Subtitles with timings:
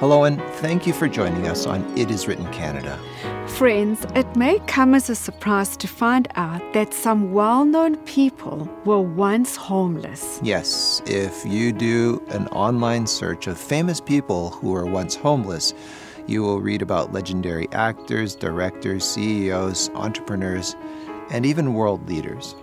[0.00, 2.96] Hello, and thank you for joining us on It Is Written Canada.
[3.48, 8.70] Friends, it may come as a surprise to find out that some well known people
[8.84, 10.38] were once homeless.
[10.40, 15.74] Yes, if you do an online search of famous people who were once homeless,
[16.28, 20.76] you will read about legendary actors, directors, CEOs, entrepreneurs,
[21.32, 22.54] and even world leaders.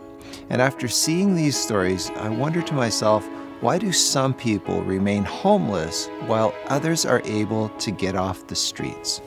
[0.49, 3.27] And after seeing these stories, I wonder to myself,
[3.66, 9.21] why do some people remain homeless while others are able to get off the streets?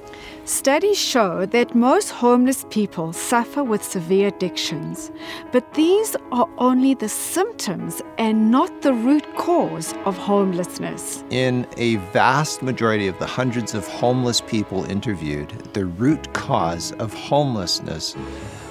[0.48, 5.12] Studies show that most homeless people suffer with severe addictions,
[5.52, 11.22] but these are only the symptoms and not the root cause of homelessness.
[11.28, 17.12] In a vast majority of the hundreds of homeless people interviewed, the root cause of
[17.12, 18.16] homelessness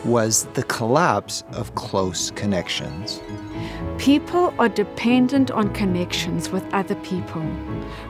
[0.03, 3.21] was the collapse of close connections.
[3.99, 7.43] People are dependent on connections with other people.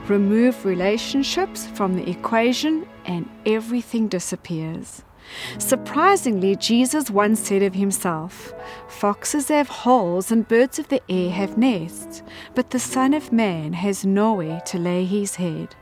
[0.06, 5.02] Remove relationships from the equation and everything disappears.
[5.58, 8.54] Surprisingly, Jesus once said of himself,
[8.88, 12.22] Foxes have holes and birds of the air have nests,
[12.54, 15.74] but the Son of Man has nowhere to lay his head.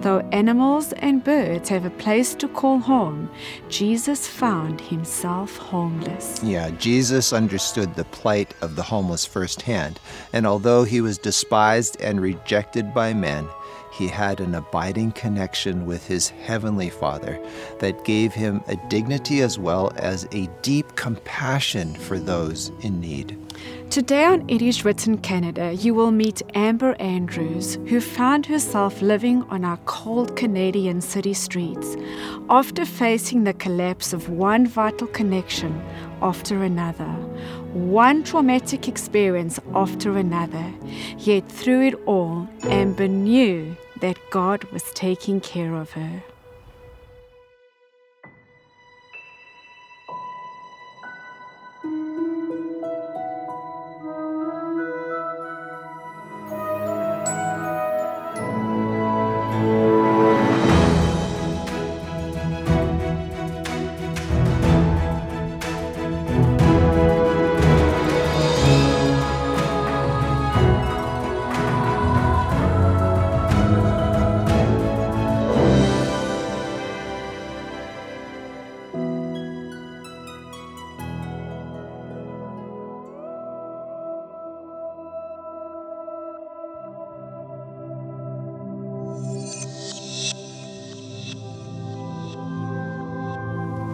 [0.00, 3.30] Though animals and birds have a place to call home,
[3.68, 6.40] Jesus found himself homeless.
[6.42, 10.00] Yeah, Jesus understood the plight of the homeless firsthand,
[10.32, 13.46] and although he was despised and rejected by men,
[13.98, 17.38] he had an abiding connection with his heavenly Father
[17.80, 23.36] that gave him a dignity as well as a deep compassion for those in need.
[23.90, 29.42] Today on It Is Written Canada, you will meet Amber Andrews, who found herself living
[29.44, 31.96] on our cold Canadian city streets
[32.48, 35.82] after facing the collapse of one vital connection
[36.22, 37.10] after another,
[37.72, 40.72] one traumatic experience after another.
[41.18, 46.22] Yet through it all, Amber knew that God was taking care of her.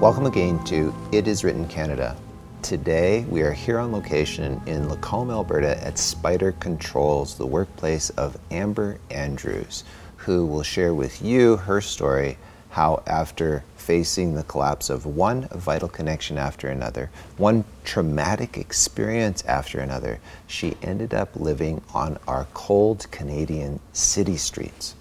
[0.04, 2.15] Welcome again to It Is Written Canada.
[2.60, 8.37] Today we are here on location in Lacombe, Alberta at Spyder Controls, the workplace of
[8.50, 9.82] Amber Andrews,
[10.16, 12.37] who will share with you her story
[12.69, 19.81] how, after facing the collapse of one vital connection after another, one traumatic experience after
[19.81, 24.97] another, she ended up living on our cold Canadian city streets.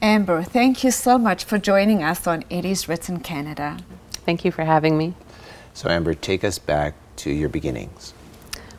[0.00, 3.78] Amber, thank you so much for joining us on It Is Written Canada.
[4.26, 5.14] Thank you for having me.
[5.72, 8.12] So, Amber, take us back to your beginnings.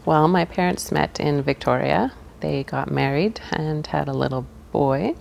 [0.05, 2.11] Well, my parents met in Victoria.
[2.41, 5.15] They got married and had a little boy.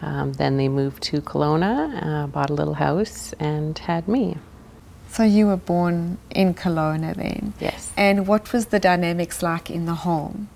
[0.00, 4.36] Um, then they moved to Kelowna, uh, bought a little house, and had me.
[5.08, 7.52] So you were born in Kelowna then?
[7.60, 7.92] Yes.
[7.96, 10.48] And what was the dynamics like in the home?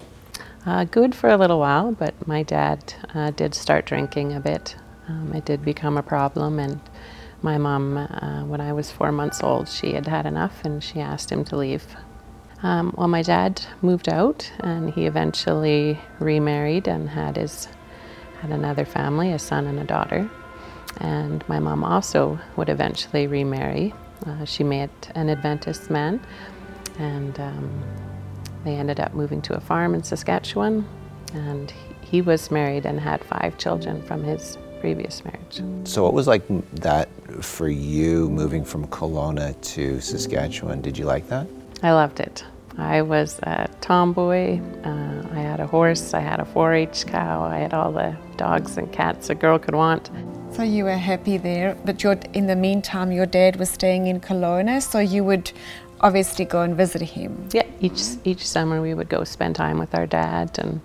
[0.64, 4.74] Uh, good for a little while, but my dad uh, did start drinking a bit.
[5.08, 6.80] Um, it did become a problem, and
[7.42, 11.00] my mom, uh, when I was four months old, she had had enough and she
[11.00, 11.86] asked him to leave.
[12.62, 17.68] Um, well, my dad moved out and he eventually remarried and had his
[18.40, 20.28] had another family, a son and a daughter.
[20.98, 23.94] And my mom also would eventually remarry.
[24.26, 26.20] Uh, she met an Adventist man,
[26.98, 27.84] and um,
[28.64, 30.86] they ended up moving to a farm in Saskatchewan.
[31.34, 35.62] And he was married and had five children from his previous marriage.
[35.84, 36.44] So, what was like
[36.76, 37.08] that
[37.42, 40.80] for you moving from Kelowna to Saskatchewan?
[40.82, 41.46] Did you like that?
[41.82, 42.44] I loved it.
[42.78, 44.60] I was a tomboy.
[44.84, 46.12] Uh, I had a horse.
[46.12, 47.42] I had a 4-H cow.
[47.42, 50.10] I had all the dogs and cats a girl could want.
[50.52, 52.02] So you were happy there, but
[52.34, 55.52] in the meantime, your dad was staying in Kelowna, so you would
[56.00, 57.48] obviously go and visit him.
[57.52, 60.80] Yeah, each each summer we would go spend time with our dad, and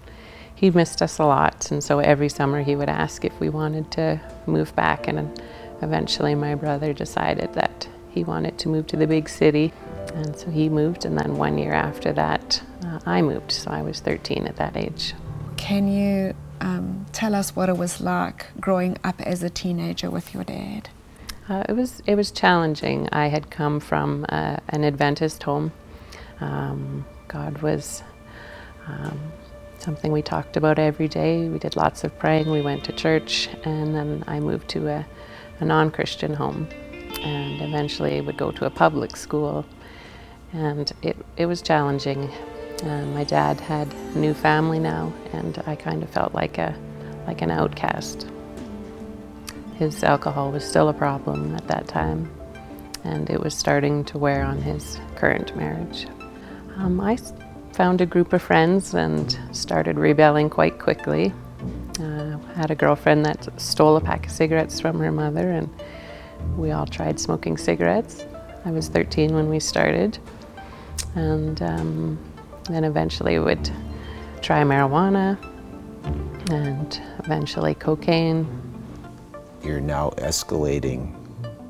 [0.61, 1.71] he missed us a lot.
[1.71, 5.41] And so every summer he would ask if we wanted to move back, and
[5.81, 9.73] eventually my brother decided that he wanted to move to the big city.
[10.13, 13.51] And so he moved, and then one year after that, uh, I moved.
[13.51, 15.15] So I was 13 at that age.
[15.57, 20.31] Can you um, tell us what it was like growing up as a teenager with
[20.31, 20.89] your dad?
[21.49, 23.09] Uh, it was it was challenging.
[23.11, 25.71] I had come from uh, an Adventist home.
[26.39, 28.03] Um, God was
[28.87, 29.19] um,
[29.81, 31.49] something we talked about every day.
[31.49, 32.49] We did lots of praying.
[32.49, 35.05] We went to church, and then I moved to a,
[35.59, 36.67] a non-Christian home,
[37.21, 39.65] and eventually would go to a public school.
[40.53, 42.29] And it it was challenging.
[42.83, 46.75] Uh, my dad had a new family now, and I kind of felt like a
[47.27, 48.27] like an outcast.
[49.75, 52.29] His alcohol was still a problem at that time,
[53.03, 56.07] and it was starting to wear on his current marriage.
[56.77, 57.17] Um, I
[57.73, 61.33] found a group of friends and started rebelling quite quickly.
[61.99, 65.69] Uh, had a girlfriend that stole a pack of cigarettes from her mother, and
[66.57, 68.25] we all tried smoking cigarettes.
[68.65, 70.17] I was 13 when we started,
[71.15, 72.19] and um,
[72.69, 73.71] then eventually would
[74.41, 75.37] try marijuana
[76.51, 78.47] and eventually cocaine.
[79.63, 81.15] You're now escalating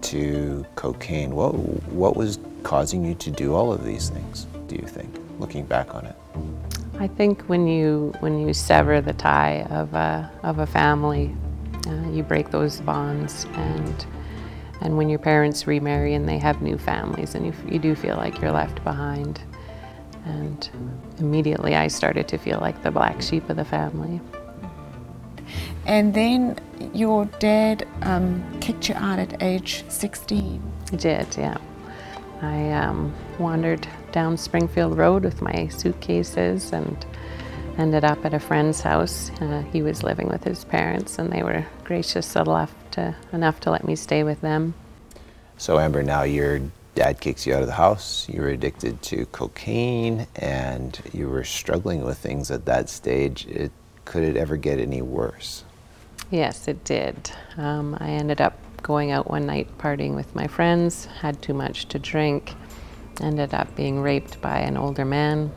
[0.04, 1.36] to cocaine.
[1.36, 1.54] What,
[1.92, 5.94] what was causing you to do all of these things, do you think, looking back
[5.94, 6.16] on it?
[7.00, 11.36] I think when you when you sever the tie of a, of a family,
[11.88, 14.06] uh, you break those bonds, and
[14.82, 18.16] and when your parents remarry and they have new families, and you, you do feel
[18.16, 19.42] like you're left behind.
[20.26, 20.70] And
[21.18, 24.22] immediately I started to feel like the black sheep of the family.
[25.86, 26.60] And then
[26.94, 30.62] your dad um, kicked you out at age 16.
[30.92, 31.58] He did, yeah.
[32.42, 37.06] I um, wandered down Springfield Road with my suitcases and
[37.78, 39.32] ended up at a friend's house.
[39.42, 43.72] Uh, he was living with his parents, and they were gracious enough to, enough to
[43.72, 44.74] let me stay with them.
[45.58, 46.62] So, Amber, now your
[46.96, 48.28] dad kicks you out of the house.
[48.30, 53.46] You were addicted to cocaine, and you were struggling with things at that stage.
[53.48, 53.72] It,
[54.06, 55.64] could it ever get any worse?
[56.30, 57.32] Yes, it did.
[57.58, 61.88] Um, I ended up going out one night partying with my friends, had too much
[61.90, 62.56] to drink,
[63.22, 65.52] ended up being raped by an older man.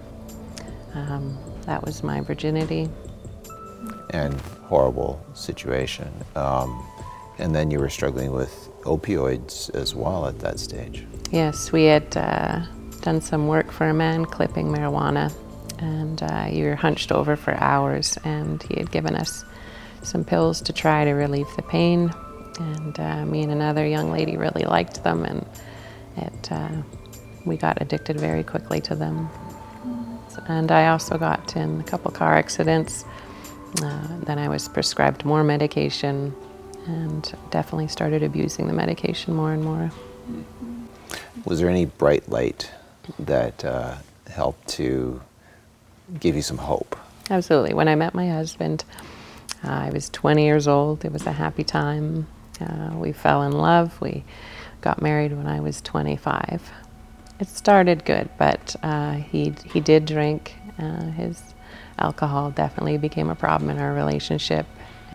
[0.95, 2.89] Um, that was my virginity.
[4.11, 6.13] And horrible situation.
[6.37, 6.85] Um,
[7.39, 11.05] and then you were struggling with opioids as well at that stage.
[11.31, 12.61] Yes, we had uh,
[13.01, 15.33] done some work for a man clipping marijuana,
[15.79, 19.45] and uh, you were hunched over for hours, and he had given us
[20.03, 22.13] some pills to try to relieve the pain.
[22.61, 25.45] And uh, me and another young lady really liked them, and
[26.17, 26.83] it, uh,
[27.45, 29.29] we got addicted very quickly to them.
[30.47, 33.05] And I also got in a couple car accidents.
[33.83, 36.35] Uh, then I was prescribed more medication
[36.87, 39.91] and definitely started abusing the medication more and more.
[41.45, 42.71] Was there any bright light
[43.19, 43.97] that uh,
[44.29, 45.21] helped to
[46.21, 46.97] give you some hope?
[47.31, 47.75] Absolutely.
[47.75, 48.85] When I met my husband,
[49.65, 51.05] uh, I was 20 years old.
[51.05, 52.27] It was a happy time.
[52.61, 54.01] Uh, we fell in love.
[54.01, 54.25] We
[54.81, 56.71] got married when I was 25.
[57.41, 60.55] It started good, but uh, he, he did drink.
[60.79, 61.43] Uh, his
[61.99, 64.67] alcohol definitely became a problem in our relationship.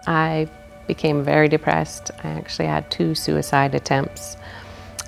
[0.05, 0.49] I
[0.87, 2.11] became very depressed.
[2.23, 4.37] I actually had two suicide attempts.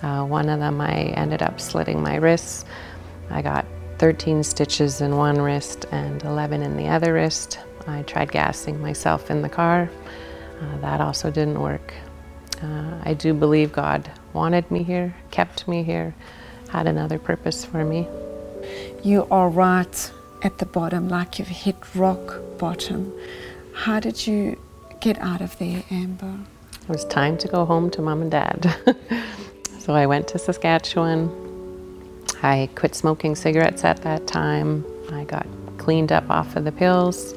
[0.02, 2.66] Uh, one of them, I ended up slitting my wrists.
[3.30, 3.66] I got
[3.98, 7.60] 13 stitches in one wrist and 11 in the other wrist.
[7.88, 9.90] I tried gassing myself in the car.
[10.62, 11.94] Uh, that also didn't work.
[12.62, 16.14] Uh, I do believe God wanted me here, kept me here,
[16.72, 18.08] had another purpose for me.
[19.04, 20.12] You are right
[20.42, 23.14] at the bottom, like you've hit rock bottom.
[23.74, 24.58] How did you
[25.02, 26.40] get out of there, Amber?
[26.82, 28.74] It was time to go home to mom and dad.
[29.80, 31.30] so I went to Saskatchewan.
[32.42, 34.86] I quit smoking cigarettes at that time.
[35.12, 35.46] I got
[35.78, 37.34] cleaned up off of the pills.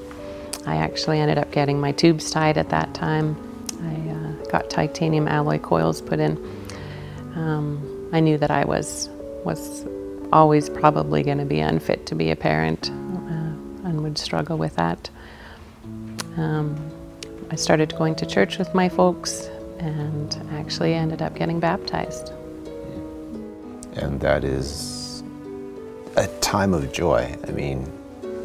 [0.64, 3.36] I actually ended up getting my tubes tied at that time.
[3.82, 6.36] I uh, got titanium alloy coils put in.
[7.34, 9.10] Um, I knew that I was
[9.44, 9.86] was
[10.32, 14.74] always probably going to be unfit to be a parent uh, and would struggle with
[14.76, 15.10] that.
[16.36, 16.76] Um,
[17.50, 19.48] I started going to church with my folks
[19.78, 22.32] and actually ended up getting baptized.
[23.96, 25.22] And that is
[26.16, 27.36] a time of joy.
[27.46, 27.90] I mean,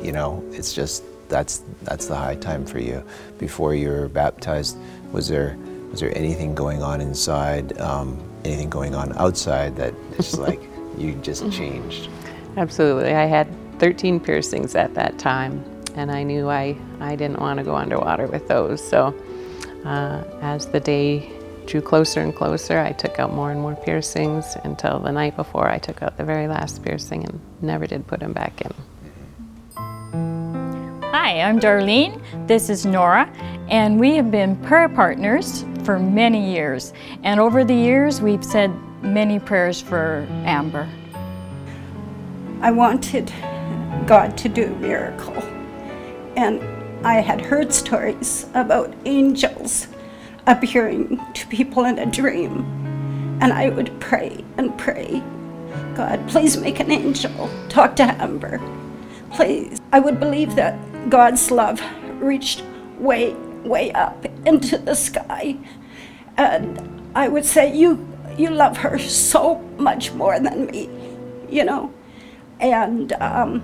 [0.01, 3.03] you know, it's just that's that's the high time for you.
[3.37, 4.77] Before you were baptized,
[5.11, 5.57] was there
[5.91, 10.61] was there anything going on inside, um, anything going on outside that it's like
[10.99, 12.09] you just changed?
[12.57, 13.13] Absolutely.
[13.13, 13.47] I had
[13.79, 15.63] 13 piercings at that time,
[15.95, 18.85] and I knew I, I didn't want to go underwater with those.
[18.85, 19.15] So
[19.85, 21.31] uh, as the day
[21.65, 25.69] drew closer and closer, I took out more and more piercings until the night before
[25.69, 28.73] I took out the very last piercing and never did put them back in.
[31.11, 32.21] Hi, I'm Darlene.
[32.47, 33.31] This is Nora,
[33.69, 36.91] and we have been prayer partners for many years.
[37.23, 40.87] And over the years, we've said many prayers for Amber.
[42.61, 43.31] I wanted
[44.05, 45.37] God to do a miracle.
[46.35, 46.61] And
[47.05, 49.87] I had heard stories about angels
[50.47, 52.65] appearing to people in a dream.
[53.41, 55.23] And I would pray and pray
[55.99, 58.61] God, please make an angel talk to Amber.
[59.31, 59.81] Please.
[59.91, 61.81] I would believe that God's love
[62.21, 62.63] reached
[62.97, 65.57] way, way up into the sky.
[66.37, 68.07] And I would say, You
[68.39, 70.89] you love her so much more than me,
[71.49, 71.93] you know.
[72.59, 73.61] And um,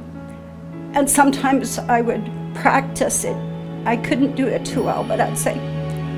[0.93, 3.37] and sometimes I would practice it.
[3.85, 5.53] I couldn't do it too well, but I'd say,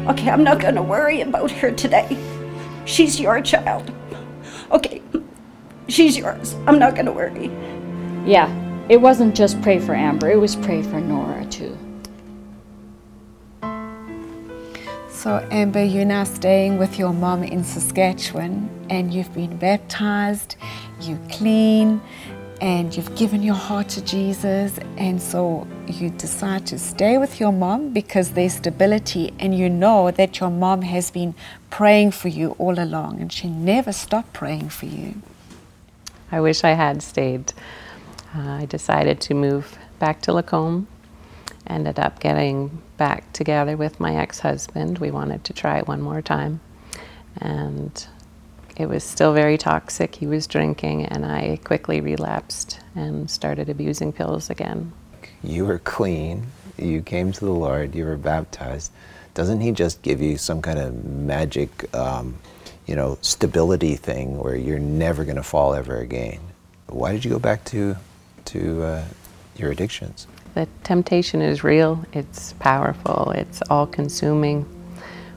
[0.07, 2.17] okay, I'm not going to worry about her today.
[2.85, 3.91] She's your child.
[4.71, 5.01] Okay,
[5.87, 6.55] she's yours.
[6.65, 7.47] I'm not going to worry.
[8.25, 8.49] Yeah,
[8.89, 11.77] it wasn't just pray for Amber, it was pray for Nora too.
[15.27, 20.55] So, Amber, you're now staying with your mom in Saskatchewan and you've been baptized,
[21.01, 21.99] you clean,
[22.61, 24.79] and you've given your heart to Jesus.
[24.95, 30.11] And so you decide to stay with your mom because there's stability, and you know
[30.11, 31.35] that your mom has been
[31.71, 35.21] praying for you all along and she never stopped praying for you.
[36.31, 37.51] I wish I had stayed.
[38.33, 40.87] Uh, I decided to move back to Lacombe
[41.69, 44.99] ended up getting back together with my ex-husband.
[44.99, 46.59] We wanted to try it one more time.
[47.39, 48.07] And
[48.77, 50.15] it was still very toxic.
[50.15, 54.93] He was drinking and I quickly relapsed and started abusing pills again.
[55.43, 56.47] You were clean,
[56.77, 58.91] you came to the Lord, you were baptized.
[59.33, 62.37] Doesn't he just give you some kind of magic, um,
[62.85, 66.39] you know, stability thing where you're never going to fall ever again?
[66.87, 67.97] Why did you go back to,
[68.45, 69.05] to uh,
[69.55, 70.27] your addictions?
[70.57, 74.65] The temptation is real, it's powerful, it's all consuming.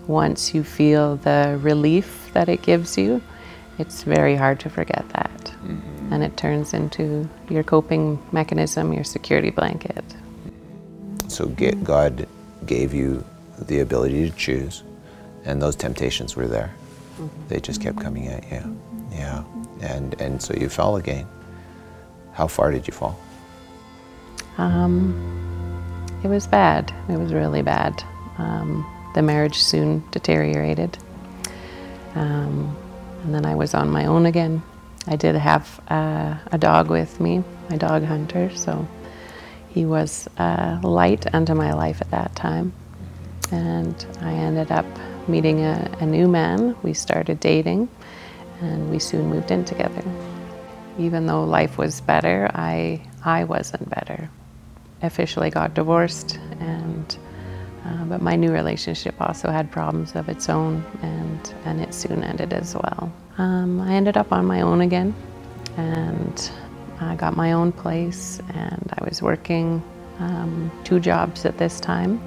[0.07, 3.21] Once you feel the relief that it gives you,
[3.79, 5.45] it's very hard to forget that.
[5.45, 6.15] Mm-hmm.
[6.15, 10.03] And it turns into your coping mechanism, your security blanket.
[11.29, 12.27] So get, God
[12.65, 13.23] gave you
[13.59, 14.85] the ability to choose,
[15.45, 16.75] and those temptations were there.
[17.19, 17.49] Mm-hmm.
[17.49, 18.61] They just kept coming at you.
[18.61, 19.13] Mm-hmm.
[19.13, 19.45] Yeah.
[19.83, 21.27] And, and so you fell again.
[22.33, 23.21] How far did you fall?
[24.61, 25.15] Um,
[26.23, 26.93] it was bad.
[27.09, 28.05] It was really bad.
[28.37, 30.99] Um, the marriage soon deteriorated.
[32.15, 32.77] Um,
[33.23, 34.63] and then I was on my own again.
[35.07, 38.87] I did have uh, a dog with me, my dog Hunter, so
[39.71, 42.75] he was a light unto my life at that time.
[43.51, 44.85] And I ended up
[45.27, 46.77] meeting a, a new man.
[46.83, 47.89] We started dating,
[48.61, 50.05] and we soon moved in together.
[50.99, 54.29] Even though life was better, I, I wasn't better
[55.03, 57.17] officially got divorced, and
[57.85, 62.23] uh, but my new relationship also had problems of its own, and and it soon
[62.23, 63.13] ended as well.
[63.39, 65.15] Um, I ended up on my own again,
[65.77, 66.51] and
[67.01, 69.83] I got my own place, and I was working
[70.19, 72.21] um, two jobs at this time.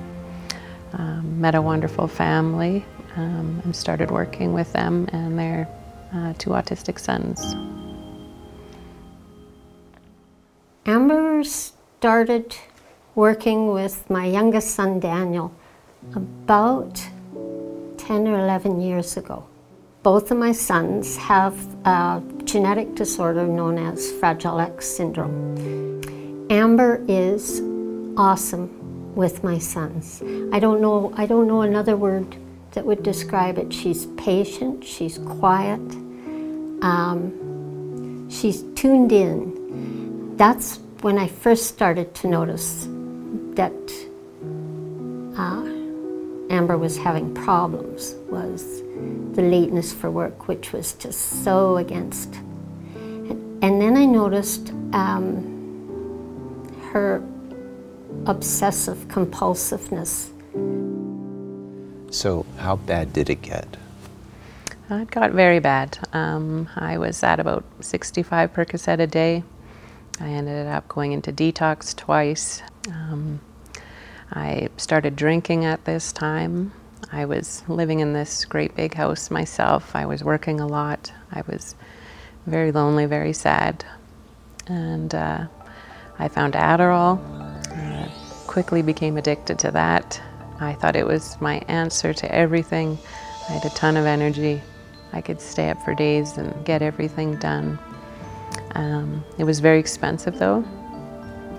[0.93, 5.67] Um, met a wonderful family um, and started working with them and their
[6.13, 7.55] uh, two autistic sons.
[10.85, 11.72] Amber's
[12.03, 12.53] started
[13.15, 15.49] working with my youngest son Daniel
[16.15, 16.95] about
[17.97, 19.47] 10 or 11 years ago.
[20.03, 21.55] Both of my sons have
[21.85, 25.31] a genetic disorder known as Fragile X syndrome.
[26.49, 27.61] Amber is
[28.17, 30.21] awesome with my sons.
[30.51, 32.35] I don't know I don't know another word
[32.71, 33.71] that would describe it.
[33.71, 35.79] She's patient, she's quiet,
[36.83, 40.35] um, she's tuned in.
[40.35, 42.87] That's when I first started to notice
[43.55, 43.73] that
[45.37, 45.65] uh,
[46.49, 48.81] Amber was having problems was
[49.33, 52.33] the lateness for work, which was just so against.
[52.95, 55.43] And, and then I noticed um,
[56.93, 57.21] her
[58.25, 60.29] obsessive compulsiveness.
[62.11, 63.75] So, how bad did it get?
[64.89, 65.97] It got very bad.
[66.13, 69.43] Um, I was at about 65 Percocet a day.
[70.19, 72.61] I ended up going into detox twice.
[72.87, 73.41] Um,
[74.31, 76.71] I started drinking at this time.
[77.11, 79.95] I was living in this great big house myself.
[79.95, 81.11] I was working a lot.
[81.31, 81.75] I was
[82.45, 83.85] very lonely, very sad.
[84.67, 85.45] And uh,
[86.19, 87.19] I found Adderall.
[87.71, 88.09] Uh,
[88.47, 90.21] quickly became addicted to that.
[90.59, 92.97] I thought it was my answer to everything.
[93.49, 94.61] I had a ton of energy.
[95.11, 97.79] I could stay up for days and get everything done.
[98.75, 100.63] Um, it was very expensive though,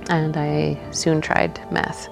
[0.09, 2.09] and I soon tried meth.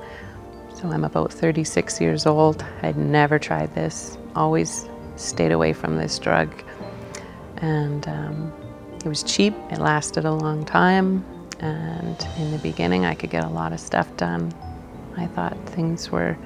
[0.74, 2.64] So I'm about 36 years old.
[2.82, 6.52] I'd never tried this, always stayed away from this drug.
[7.58, 8.52] And um,
[9.04, 11.24] it was cheap, it lasted a long time,
[11.60, 14.52] and in the beginning, I could get a lot of stuff done.
[15.16, 16.36] I thought things were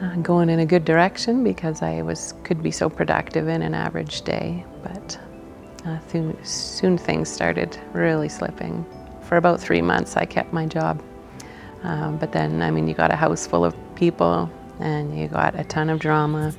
[0.00, 3.74] uh, going in a good direction because I was could be so productive in an
[3.74, 4.64] average day.
[4.82, 5.18] But
[5.84, 5.98] uh,
[6.42, 8.84] soon things started really slipping.
[9.22, 11.02] For about three months, I kept my job.
[11.82, 15.58] Um, but then, I mean, you got a house full of people and you got
[15.58, 16.54] a ton of drama.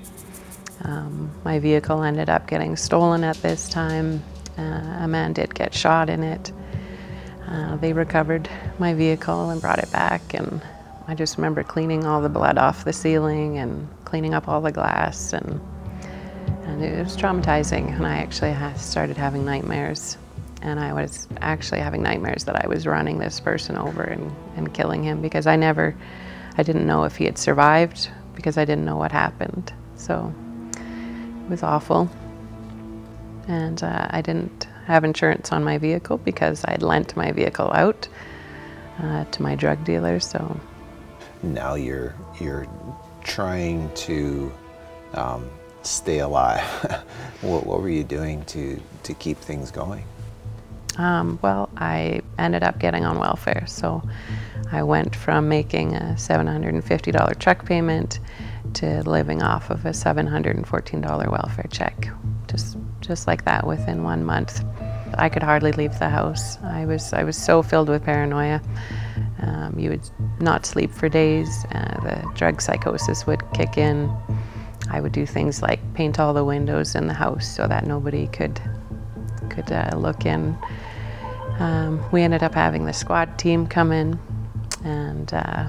[0.83, 4.23] Um, my vehicle ended up getting stolen at this time.
[4.57, 4.61] Uh,
[5.01, 6.51] a man did get shot in it.
[7.47, 8.49] Uh, they recovered
[8.79, 10.61] my vehicle and brought it back, and
[11.07, 14.71] I just remember cleaning all the blood off the ceiling and cleaning up all the
[14.71, 15.59] glass, and
[16.65, 17.95] and it was traumatizing.
[17.95, 20.17] And I actually started having nightmares,
[20.61, 24.73] and I was actually having nightmares that I was running this person over and, and
[24.73, 25.95] killing him because I never,
[26.57, 29.73] I didn't know if he had survived because I didn't know what happened.
[29.95, 30.33] So
[30.75, 32.09] it was awful,
[33.47, 38.07] and uh, I didn't have insurance on my vehicle because I'd lent my vehicle out
[39.01, 40.19] uh, to my drug dealer.
[40.19, 40.59] So
[41.41, 42.67] now you're you're
[43.23, 44.51] trying to
[45.13, 45.49] um,
[45.83, 46.61] stay alive.
[47.41, 50.05] what, what, were you doing to to keep things going?
[50.97, 54.03] Um, well, I ended up getting on welfare, so
[54.71, 58.19] I went from making a $750 truck payment
[58.75, 62.09] to living off of a $714 welfare check,
[62.47, 64.63] just just like that within one month.
[65.15, 66.57] I could hardly leave the house.
[66.63, 68.61] I was I was so filled with paranoia.
[69.41, 70.09] Um, you would
[70.39, 71.65] not sleep for days.
[71.71, 74.11] Uh, the drug psychosis would kick in.
[74.89, 78.27] I would do things like paint all the windows in the house so that nobody
[78.27, 78.61] could
[79.49, 80.57] could uh, look in.
[81.59, 84.19] Um, we ended up having the squad team come in,
[84.83, 85.67] and uh,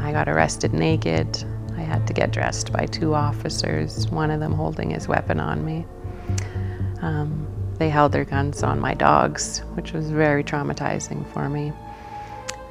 [0.00, 1.44] I got arrested naked.
[1.76, 5.64] I had to get dressed by two officers, one of them holding his weapon on
[5.64, 5.86] me.
[7.02, 7.46] Um,
[7.78, 11.72] they held their guns on my dogs, which was very traumatizing for me.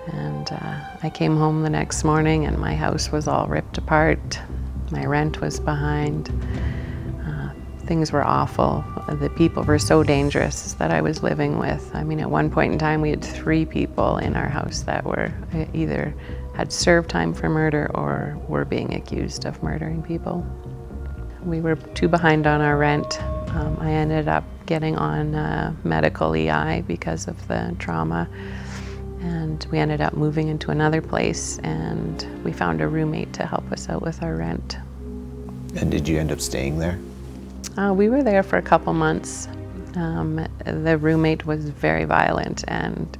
[0.07, 4.39] And uh, I came home the next morning and my house was all ripped apart.
[4.95, 6.29] My rent was behind.
[7.27, 7.49] Uh,
[7.85, 8.85] things were awful.
[9.09, 11.93] The people were so dangerous that I was living with.
[11.93, 15.03] I mean, at one point in time, we had three people in our house that
[15.03, 16.15] were uh, either
[16.55, 20.45] had served time for murder or were being accused of murdering people.
[21.43, 23.21] We were too behind on our rent.
[23.49, 28.29] Um, I ended up getting on uh, medical EI because of the trauma.
[29.21, 33.71] And we ended up moving into another place, and we found a roommate to help
[33.71, 34.77] us out with our rent.
[35.75, 36.99] And did you end up staying there?
[37.77, 39.47] Uh, we were there for a couple months.
[39.95, 43.17] Um, the roommate was very violent, and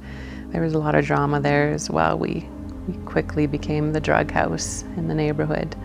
[0.48, 2.18] there was a lot of drama there as well.
[2.18, 2.48] We,
[2.88, 5.76] we quickly became the drug house in the neighborhood.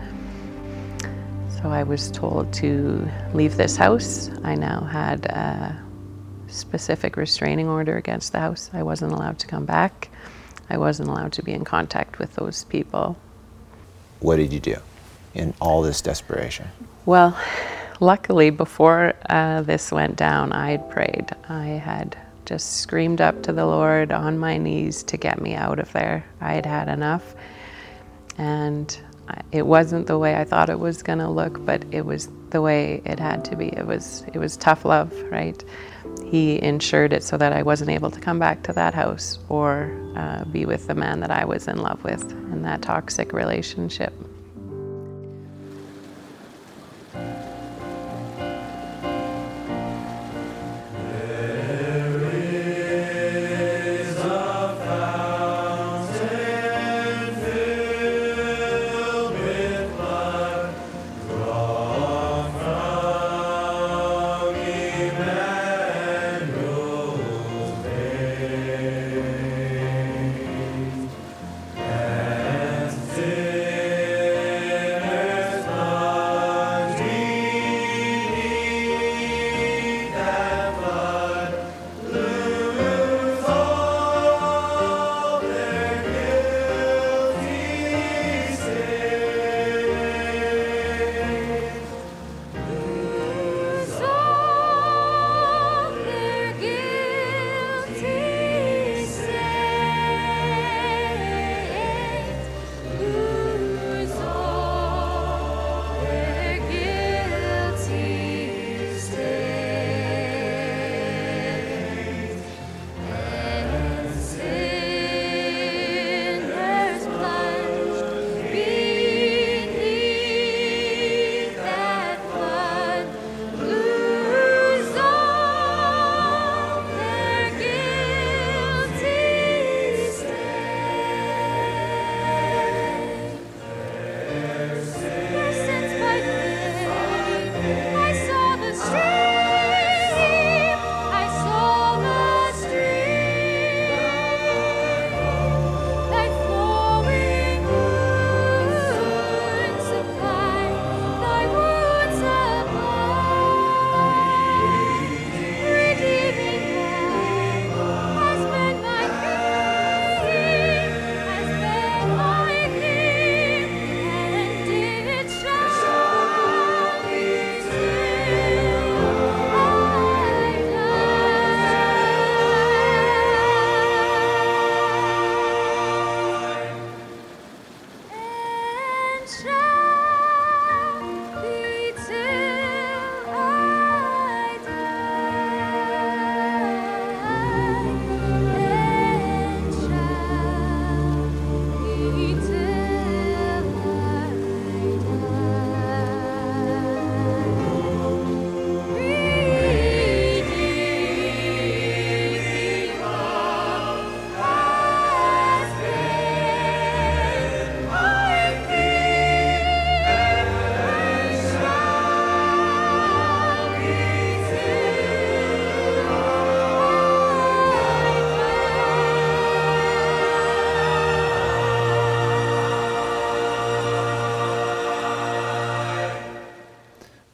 [1.60, 4.30] So I was told to leave this house.
[4.42, 5.78] I now had a
[6.48, 8.70] specific restraining order against the house.
[8.72, 10.08] I wasn't allowed to come back.
[10.70, 13.18] I wasn't allowed to be in contact with those people.
[14.20, 14.76] What did you do
[15.34, 16.68] in all this desperation?
[17.06, 17.36] Well,
[18.00, 21.30] luckily, before uh, this went down, I had prayed.
[21.48, 25.78] I had just screamed up to the Lord on my knees to get me out
[25.78, 26.24] of there.
[26.40, 27.34] I had had enough.
[28.38, 28.96] And
[29.52, 32.60] it wasn't the way I thought it was going to look, but it was the
[32.60, 33.68] way it had to be.
[33.68, 35.62] It was it was tough love, right?
[36.24, 39.96] He ensured it so that I wasn't able to come back to that house or
[40.16, 44.12] uh, be with the man that I was in love with in that toxic relationship.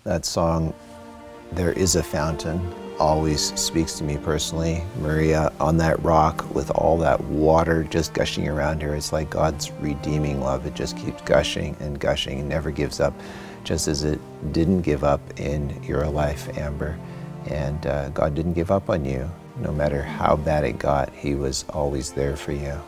[0.09, 0.75] That song,
[1.53, 2.61] There is a Fountain,
[2.99, 4.83] always speaks to me personally.
[5.01, 8.95] Maria on that rock with all that water just gushing around her.
[8.97, 10.67] It's like God's redeeming love.
[10.67, 13.13] It just keeps gushing and gushing and never gives up,
[13.65, 14.19] just as it
[14.53, 16.99] didn't give up in your life, Amber.
[17.47, 19.31] And uh, God didn't give up on you.
[19.61, 22.81] No matter how bad it got, He was always there for you.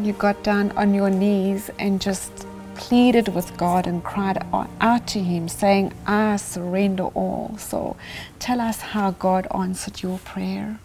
[0.00, 4.44] You got down on your knees and just pleaded with God and cried
[4.80, 7.56] out to Him, saying, I surrender all.
[7.58, 7.96] So
[8.38, 10.78] tell us how God answered your prayer.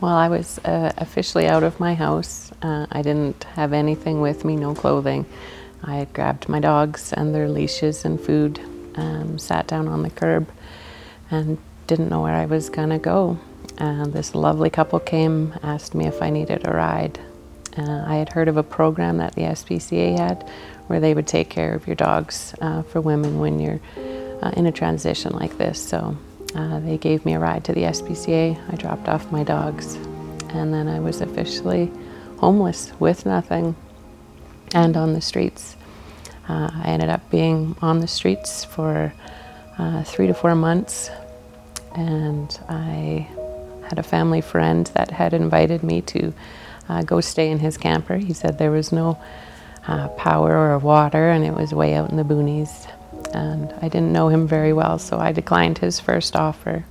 [0.00, 2.52] Well, I was uh, officially out of my house.
[2.60, 5.24] Uh, I didn't have anything with me, no clothing.
[5.82, 8.60] I had grabbed my dogs and their leashes and food,
[8.96, 10.48] um, sat down on the curb,
[11.30, 13.38] and didn't know where I was going to go.
[13.78, 17.18] And this lovely couple came, asked me if I needed a ride.
[17.78, 20.48] Uh, I had heard of a program that the SPCA had
[20.86, 23.80] where they would take care of your dogs uh, for women when you're
[24.42, 25.82] uh, in a transition like this.
[25.82, 26.16] So
[26.54, 28.58] uh, they gave me a ride to the SPCA.
[28.72, 29.96] I dropped off my dogs,
[30.50, 31.90] and then I was officially
[32.38, 33.76] homeless with nothing
[34.72, 35.76] and on the streets.
[36.48, 39.12] Uh, I ended up being on the streets for
[39.78, 41.10] uh, three to four months,
[41.94, 43.28] and I
[43.88, 46.32] had a family friend that had invited me to
[46.88, 48.16] uh, go stay in his camper.
[48.16, 49.18] He said there was no
[49.86, 52.90] uh, power or water, and it was way out in the boonies.
[53.34, 56.84] And I didn't know him very well, so I declined his first offer.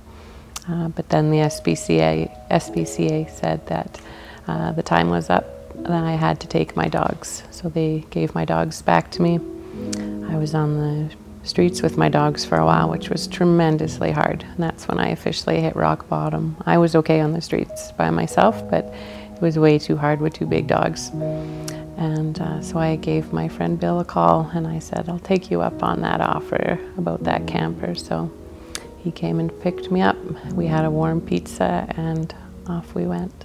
[0.68, 4.00] Uh, but then the SPCA, SPCA said that
[4.48, 7.42] uh, the time was up, and I had to take my dogs.
[7.50, 9.40] So they gave my dogs back to me.
[10.28, 11.14] I was on the
[11.46, 14.42] streets with my dogs for a while, which was tremendously hard.
[14.42, 16.56] And that's when I officially hit rock bottom.
[16.66, 18.92] I was okay on the streets by myself, but
[19.36, 21.10] it was way too hard with two big dogs.
[21.98, 25.50] And uh, so I gave my friend Bill a call and I said, I'll take
[25.50, 27.94] you up on that offer about that camper.
[27.94, 28.30] So
[28.98, 30.16] he came and picked me up.
[30.52, 32.34] We had a warm pizza and
[32.66, 33.44] off we went.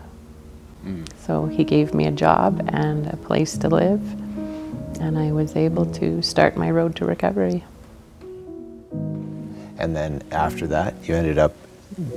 [0.85, 1.07] Mm.
[1.19, 4.01] So he gave me a job and a place to live,
[4.99, 7.63] and I was able to start my road to recovery.
[9.77, 11.55] And then after that, you ended up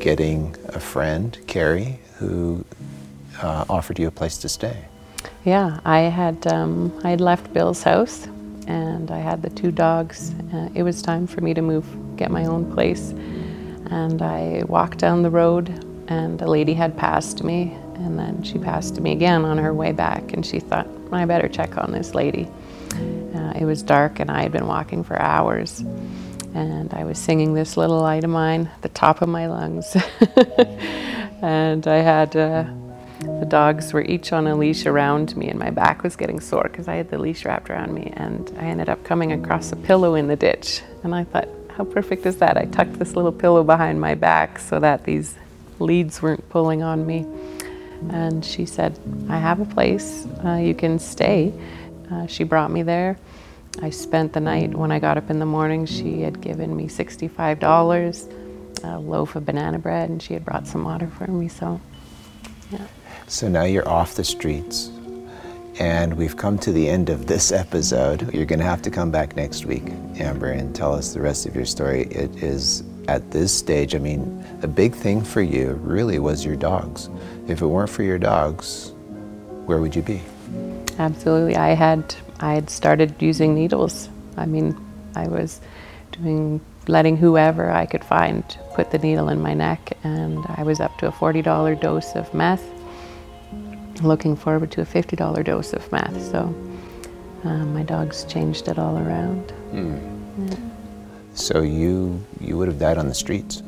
[0.01, 2.65] getting a friend, Carrie, who
[3.45, 4.87] uh, offered you a place to stay.
[5.45, 8.27] Yeah, I had um, I had left Bill's house,
[8.67, 10.35] and I had the two dogs.
[10.53, 13.11] Uh, it was time for me to move, get my own place,
[13.91, 15.69] and I walked down the road,
[16.09, 19.93] and a lady had passed me, and then she passed me again on her way
[19.93, 22.49] back, and she thought I better check on this lady.
[23.35, 25.81] Uh, it was dark, and I had been walking for hours,
[26.55, 29.95] and I was singing this little light of mine, the top of my lungs,
[31.43, 32.35] and I had.
[32.35, 32.65] Uh,
[33.21, 36.65] the dogs were each on a leash around me, and my back was getting sore
[36.65, 38.13] because I had the leash wrapped around me.
[38.17, 40.83] And I ended up coming across a pillow in the ditch.
[41.03, 42.57] And I thought, how perfect is that?
[42.57, 45.37] I tucked this little pillow behind my back so that these
[45.79, 47.27] leads weren't pulling on me.
[48.11, 48.99] And she said,
[49.29, 51.53] I have a place, uh, you can stay.
[52.11, 53.19] Uh, she brought me there.
[53.83, 54.75] I spent the night.
[54.75, 59.47] When I got up in the morning, she had given me $65, a loaf of
[59.47, 61.49] banana bread, and she had brought some water for me.
[61.49, 61.81] So,
[62.71, 62.87] yeah.
[63.27, 64.91] So now you're off the streets.
[65.79, 68.33] And we've come to the end of this episode.
[68.33, 69.83] You're going to have to come back next week,
[70.17, 72.03] Amber, and tell us the rest of your story.
[72.03, 76.57] It is at this stage, I mean, a big thing for you really was your
[76.57, 77.11] dogs.
[77.49, 78.93] If it weren't for your dogs,
[79.67, 80.23] where would you be?
[80.99, 81.57] Absolutely.
[81.57, 84.09] I had I had started using needles.
[84.37, 84.77] I mean,
[85.15, 85.61] I was
[86.13, 90.81] doing letting whoever I could find put the needle in my neck and I was
[90.81, 92.63] up to a $40 dose of meth
[94.03, 96.21] looking forward to a $50 dose of meth.
[96.31, 96.55] So
[97.45, 99.53] uh, my dogs changed it all around.
[99.73, 100.51] Mm.
[100.51, 100.57] Yeah.
[101.35, 103.63] So you you would have died on the streets.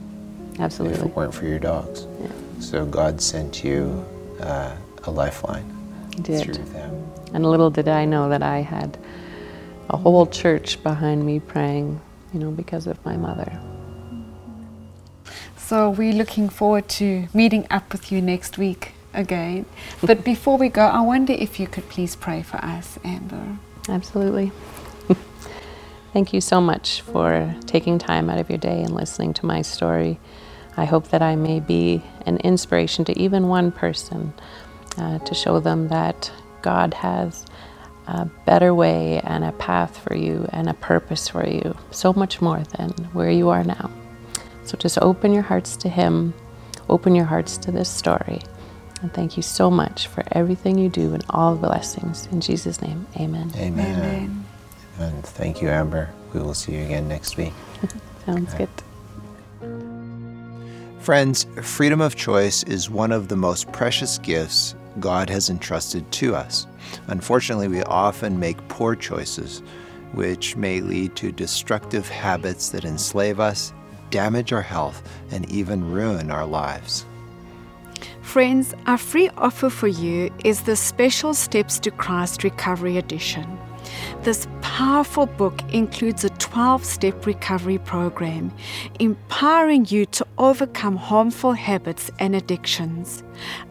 [0.59, 0.99] Absolutely.
[0.99, 2.07] If it weren't for your dogs.
[2.21, 2.29] Yeah.
[2.61, 4.05] So God sent you
[4.41, 5.71] uh, a lifeline
[6.15, 6.45] he did.
[6.45, 7.07] through them.
[7.35, 8.97] And little did I know that I had
[9.91, 12.01] a whole church behind me praying,
[12.33, 13.61] you know, because of my mother.
[15.57, 19.66] So we're looking forward to meeting up with you next week again.
[20.02, 23.59] But before we go, I wonder if you could please pray for us, Amber.
[23.88, 24.52] Absolutely.
[26.12, 29.62] Thank you so much for taking time out of your day and listening to my
[29.62, 30.18] story.
[30.76, 34.35] I hope that I may be an inspiration to even one person
[34.98, 36.31] uh, to show them that
[36.62, 37.46] God has
[38.07, 42.40] a better way and a path for you and a purpose for you, so much
[42.40, 43.90] more than where you are now.
[44.64, 46.35] So just open your hearts to Him,
[46.88, 48.40] open your hearts to this story,
[49.02, 52.26] and thank you so much for everything you do and all the blessings.
[52.26, 53.52] In Jesus' name, amen.
[53.56, 54.02] Amen.
[54.02, 54.44] amen.
[54.98, 56.11] And thank you, Amber.
[56.32, 57.52] We will see you again next week.
[58.26, 58.68] Sounds good.
[61.00, 66.35] Friends, freedom of choice is one of the most precious gifts God has entrusted to
[66.35, 66.66] us.
[67.09, 69.62] Unfortunately, we often make poor choices,
[70.12, 73.72] which may lead to destructive habits that enslave us,
[74.11, 77.04] damage our health, and even ruin our lives.
[78.27, 83.47] Friends, our free offer for you is the Special Steps to Christ Recovery Edition.
[84.25, 88.53] This powerful book includes a 12 step recovery program,
[88.99, 93.23] empowering you to overcome harmful habits and addictions.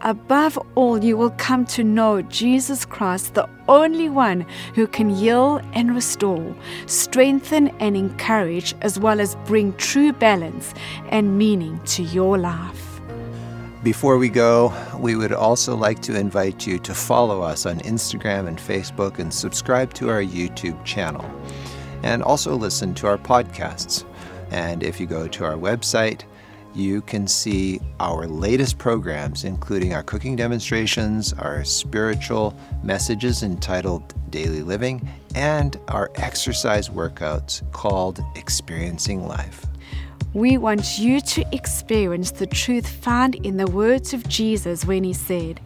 [0.01, 5.59] Above all, you will come to know Jesus Christ, the only one who can heal
[5.73, 10.73] and restore, strengthen and encourage, as well as bring true balance
[11.09, 12.94] and meaning to your life.
[13.85, 18.47] Before we go, we would also like to invite you to follow us on Instagram
[18.47, 21.23] and Facebook and subscribe to our YouTube channel.
[22.01, 24.03] And also listen to our podcasts.
[24.49, 26.23] And if you go to our website,
[26.73, 34.63] you can see our latest programs, including our cooking demonstrations, our spiritual messages entitled Daily
[34.63, 39.67] Living, and our exercise workouts called Experiencing Life.
[40.35, 45.13] We want you to experience the truth found in the words of Jesus when he
[45.13, 45.61] said,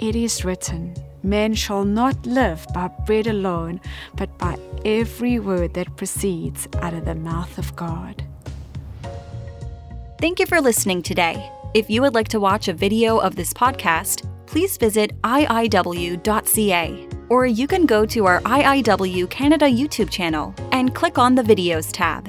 [0.00, 3.80] It is written, Man shall not live by bread alone,
[4.16, 8.24] but by every word that proceeds out of the mouth of God.
[10.20, 11.48] Thank you for listening today.
[11.72, 17.46] If you would like to watch a video of this podcast, please visit iiw.ca or
[17.46, 22.28] you can go to our IIW Canada YouTube channel and click on the Videos tab.